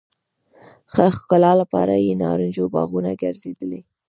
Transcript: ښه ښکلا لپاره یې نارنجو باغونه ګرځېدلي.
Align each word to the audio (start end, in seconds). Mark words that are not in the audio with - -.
ښه 0.93 1.05
ښکلا 1.15 1.51
لپاره 1.61 1.93
یې 2.05 2.13
نارنجو 2.23 2.65
باغونه 2.73 3.11
ګرځېدلي. 3.21 3.79